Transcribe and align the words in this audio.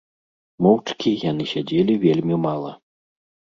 Моўчкі 0.67 1.09
яны 1.31 1.47
сядзелі 1.53 2.01
вельмі 2.07 2.35
мала. 2.49 2.75